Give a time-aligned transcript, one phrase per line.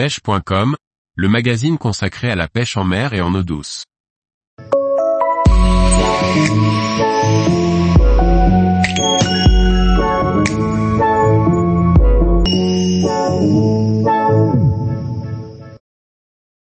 [0.00, 0.76] pêche.com,
[1.14, 3.84] le magazine consacré à la pêche en mer et en eau douce.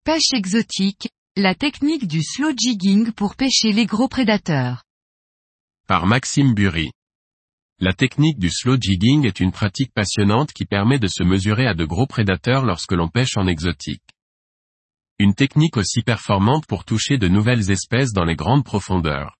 [0.04, 4.82] Pêche exotique, la technique du slow jigging pour pêcher les gros prédateurs.
[5.88, 6.90] Par Maxime Burry.
[7.84, 11.74] La technique du slow jigging est une pratique passionnante qui permet de se mesurer à
[11.74, 14.04] de gros prédateurs lorsque l'on pêche en exotique.
[15.18, 19.36] Une technique aussi performante pour toucher de nouvelles espèces dans les grandes profondeurs.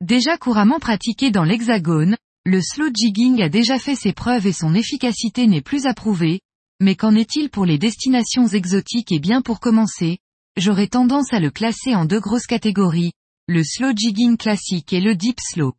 [0.00, 4.72] Déjà couramment pratiqué dans l'hexagone, le slow jigging a déjà fait ses preuves et son
[4.72, 6.42] efficacité n'est plus approuvée,
[6.78, 10.18] mais qu'en est-il pour les destinations exotiques et bien pour commencer,
[10.56, 13.10] j'aurais tendance à le classer en deux grosses catégories,
[13.48, 15.74] le slow jigging classique et le deep slow.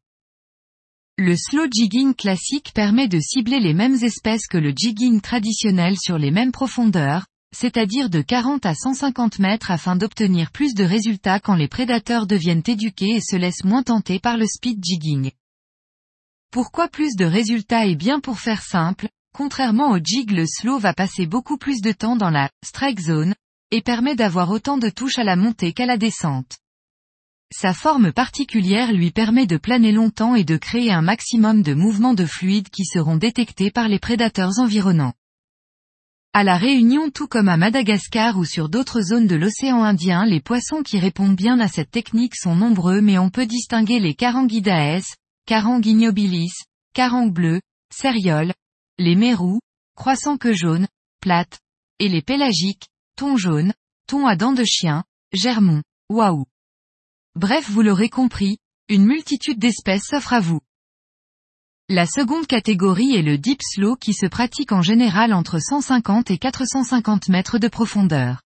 [1.18, 6.18] Le slow jigging classique permet de cibler les mêmes espèces que le jigging traditionnel sur
[6.18, 7.26] les mêmes profondeurs,
[7.56, 12.64] c'est-à-dire de 40 à 150 mètres afin d'obtenir plus de résultats quand les prédateurs deviennent
[12.66, 15.32] éduqués et se laissent moins tenter par le speed jigging.
[16.50, 17.86] Pourquoi plus de résultats?
[17.86, 21.92] Et bien pour faire simple, contrairement au jig le slow va passer beaucoup plus de
[21.92, 23.36] temps dans la strike zone,
[23.72, 26.58] et permet d'avoir autant de touches à la montée qu'à la descente.
[27.54, 32.14] Sa forme particulière lui permet de planer longtemps et de créer un maximum de mouvements
[32.14, 35.14] de fluide qui seront détectés par les prédateurs environnants.
[36.34, 40.40] À la Réunion tout comme à Madagascar ou sur d'autres zones de l'océan Indien les
[40.40, 45.04] poissons qui répondent bien à cette technique sont nombreux mais on peut distinguer les caranguidaes,
[45.46, 46.54] carangues ignobilis,
[46.94, 47.60] carangues bleues,
[47.94, 48.54] cérioles,
[48.98, 49.60] les mérous,
[49.96, 50.88] croissants que jaunes,
[51.20, 51.60] plates,
[52.00, 53.74] et les pélagiques, thon jaune,
[54.08, 56.46] thon à dents de chien, germon, waouh.
[57.36, 58.58] Bref vous l'aurez compris,
[58.90, 60.60] une multitude d'espèces s'offre à vous.
[61.88, 66.38] La seconde catégorie est le deep slow qui se pratique en général entre 150 et
[66.38, 68.42] 450 mètres de profondeur.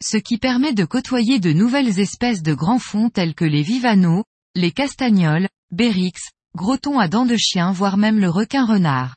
[0.00, 4.22] Ce qui permet de côtoyer de nouvelles espèces de grands fonds tels que les vivanos,
[4.54, 9.16] les castagnols, bérix, gros à dents de chien voire même le requin renard.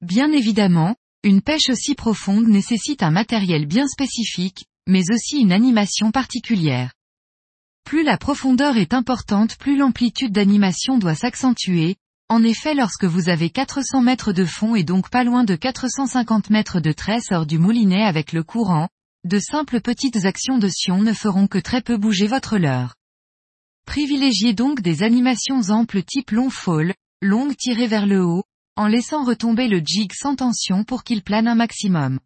[0.00, 6.10] Bien évidemment, une pêche aussi profonde nécessite un matériel bien spécifique, mais aussi une animation
[6.10, 6.92] particulière.
[7.84, 11.96] Plus la profondeur est importante plus l'amplitude d'animation doit s'accentuer,
[12.28, 16.48] en effet lorsque vous avez 400 mètres de fond et donc pas loin de 450
[16.48, 18.88] mètres de tresse hors du moulinet avec le courant,
[19.24, 22.94] de simples petites actions de sion ne feront que très peu bouger votre leurre.
[23.86, 28.44] Privilégiez donc des animations amples type long fall, longue tirée vers le haut,
[28.76, 32.18] en laissant retomber le jig sans tension pour qu'il plane un maximum.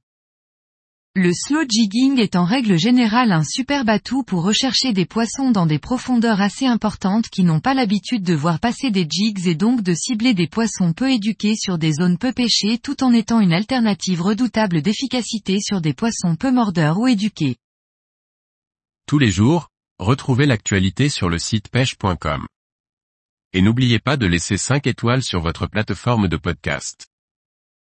[1.21, 5.67] Le slow jigging est en règle générale un superbe atout pour rechercher des poissons dans
[5.67, 9.83] des profondeurs assez importantes qui n'ont pas l'habitude de voir passer des jigs et donc
[9.83, 13.53] de cibler des poissons peu éduqués sur des zones peu pêchées tout en étant une
[13.53, 17.57] alternative redoutable d'efficacité sur des poissons peu mordeurs ou éduqués.
[19.09, 22.47] Tous les jours, retrouvez l'actualité sur le site pêche.com.
[23.53, 27.08] Et n'oubliez pas de laisser 5 étoiles sur votre plateforme de podcast.